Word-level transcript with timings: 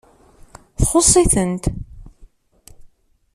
Txuṣṣ 0.79 1.09
tisent. 1.13 1.63